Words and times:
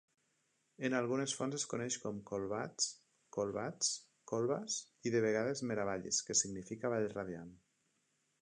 En 0.87 0.93
algunes 0.99 1.33
fonts 1.39 1.57
es 1.57 1.65
coneix 1.73 1.97
com 2.05 2.21
"Colbatz", 2.31 2.87
"Kolbatz", 3.37 3.91
"Colbas" 4.33 4.79
i 5.09 5.13
de 5.17 5.25
vegades 5.29 5.63
"Mera 5.73 5.89
Vallis", 5.91 6.23
que 6.31 6.41
significa 6.45 6.97
"Vall 6.97 7.11
radiant". 7.17 7.55